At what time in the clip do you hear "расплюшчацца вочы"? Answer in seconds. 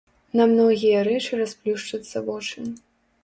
1.43-2.65